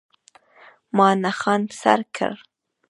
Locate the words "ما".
0.95-1.07